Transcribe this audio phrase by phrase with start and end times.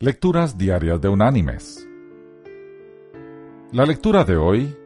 [0.00, 1.84] Lecturas Diarias de Unánimes.
[3.72, 4.76] La lectura de hoy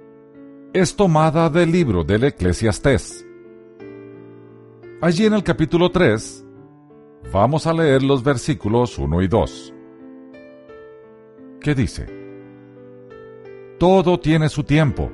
[0.72, 3.22] es tomada del libro del Eclesiastés.
[5.02, 6.46] Allí en el capítulo 3
[7.30, 9.74] vamos a leer los versículos 1 y 2.
[11.60, 12.06] ¿Qué dice?
[13.78, 15.12] Todo tiene su tiempo,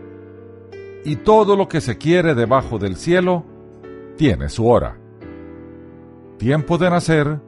[1.04, 3.44] y todo lo que se quiere debajo del cielo
[4.16, 4.96] tiene su hora.
[6.36, 7.40] Tiempo de nacer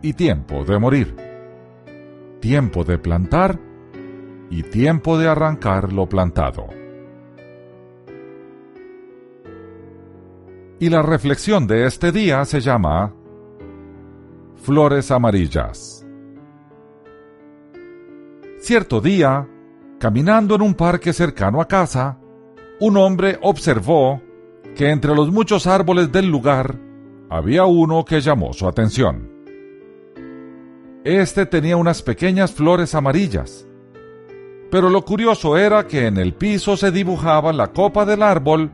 [0.00, 1.31] y tiempo de morir
[2.42, 3.60] tiempo de plantar
[4.50, 6.66] y tiempo de arrancar lo plantado.
[10.80, 13.14] Y la reflexión de este día se llama
[14.56, 16.04] Flores amarillas.
[18.58, 19.48] Cierto día,
[20.00, 22.18] caminando en un parque cercano a casa,
[22.80, 24.20] un hombre observó
[24.74, 26.76] que entre los muchos árboles del lugar
[27.30, 29.31] había uno que llamó su atención.
[31.04, 33.66] Este tenía unas pequeñas flores amarillas.
[34.70, 38.70] Pero lo curioso era que en el piso se dibujaba la copa del árbol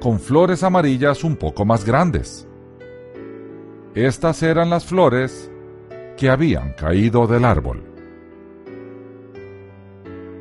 [0.00, 2.48] con flores amarillas un poco más grandes.
[3.94, 5.52] Estas eran las flores
[6.16, 7.82] que habían caído del árbol.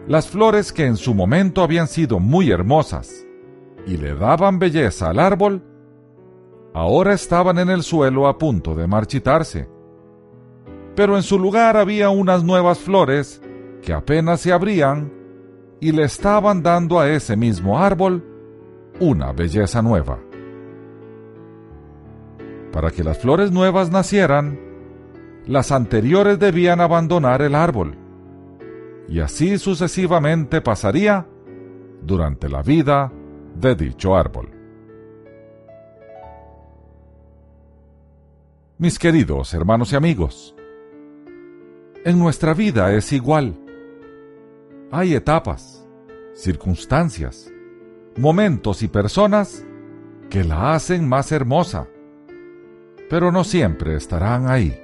[0.08, 3.28] Las flores que en su momento habían sido muy hermosas
[3.86, 5.64] y le daban belleza al árbol,
[6.74, 9.79] ahora estaban en el suelo a punto de marchitarse
[11.00, 13.42] pero en su lugar había unas nuevas flores
[13.82, 15.14] que apenas se abrían
[15.80, 18.22] y le estaban dando a ese mismo árbol
[19.00, 20.20] una belleza nueva.
[22.74, 24.60] Para que las flores nuevas nacieran,
[25.46, 27.96] las anteriores debían abandonar el árbol,
[29.08, 31.26] y así sucesivamente pasaría
[32.02, 33.10] durante la vida
[33.56, 34.50] de dicho árbol.
[38.78, 40.56] Mis queridos hermanos y amigos,
[42.06, 43.56] en nuestra vida es igual.
[44.92, 45.86] Hay etapas,
[46.34, 47.52] circunstancias,
[48.18, 49.66] momentos y personas
[50.30, 51.88] que la hacen más hermosa,
[53.10, 54.80] pero no siempre estarán ahí.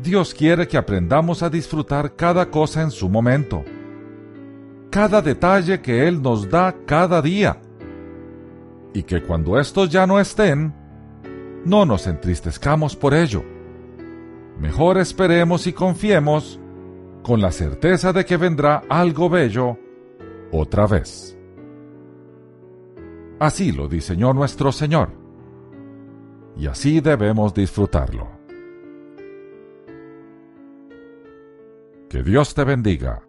[0.00, 3.64] Dios quiere que aprendamos a disfrutar cada cosa en su momento,
[4.90, 7.60] cada detalle que Él nos da cada día,
[8.92, 10.72] y que cuando estos ya no estén,
[11.64, 13.57] no nos entristezcamos por ello
[14.58, 16.60] mejor esperemos y confiemos
[17.22, 19.78] con la certeza de que vendrá algo bello
[20.52, 21.36] otra vez.
[23.38, 25.10] Así lo diseñó nuestro Señor,
[26.56, 28.28] y así debemos disfrutarlo.
[32.08, 33.27] Que Dios te bendiga.